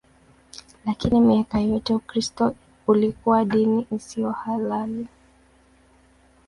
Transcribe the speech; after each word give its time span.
Lakini 0.85 1.19
miaka 1.21 1.59
yote 1.59 1.93
Ukristo 1.93 2.55
ulikuwa 2.87 3.45
dini 3.45 3.87
isiyo 3.91 4.31
halali. 4.31 5.07